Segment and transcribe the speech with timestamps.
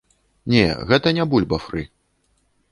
[0.53, 0.63] Не,
[0.93, 1.87] гэта не бульба-фры.